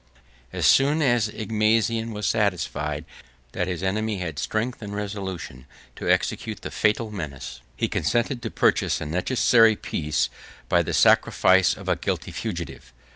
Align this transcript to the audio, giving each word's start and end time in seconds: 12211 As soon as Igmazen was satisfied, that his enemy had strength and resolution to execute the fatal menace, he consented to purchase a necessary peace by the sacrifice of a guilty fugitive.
12211 0.49 0.57
As 0.57 0.65
soon 0.65 1.01
as 1.03 1.29
Igmazen 1.47 2.11
was 2.11 2.25
satisfied, 2.25 3.05
that 3.51 3.67
his 3.67 3.83
enemy 3.83 4.17
had 4.17 4.39
strength 4.39 4.81
and 4.81 4.95
resolution 4.95 5.67
to 5.95 6.09
execute 6.09 6.63
the 6.63 6.71
fatal 6.71 7.11
menace, 7.11 7.61
he 7.75 7.87
consented 7.87 8.41
to 8.41 8.49
purchase 8.49 8.99
a 8.99 9.05
necessary 9.05 9.75
peace 9.75 10.29
by 10.67 10.81
the 10.81 10.95
sacrifice 10.95 11.77
of 11.77 11.87
a 11.87 11.95
guilty 11.95 12.31
fugitive. 12.31 12.91